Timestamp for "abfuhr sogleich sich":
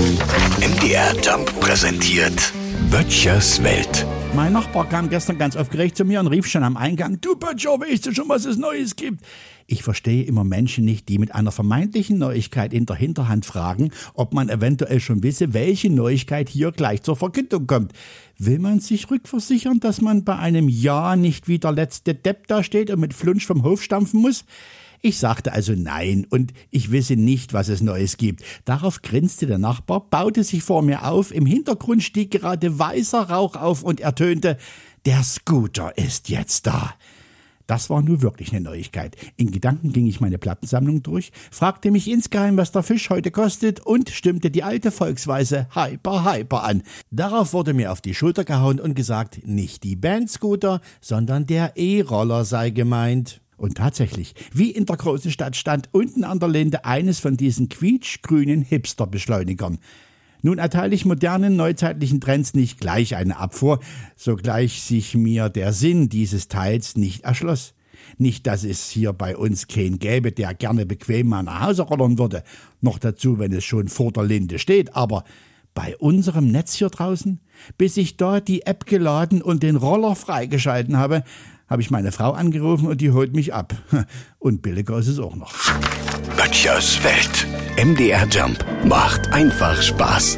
63.36-65.14